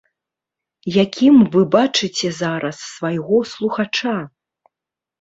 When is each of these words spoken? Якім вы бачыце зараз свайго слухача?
Якім 1.03 1.35
вы 1.57 1.61
бачыце 1.77 2.33
зараз 2.41 2.77
свайго 2.95 3.37
слухача? 3.55 4.21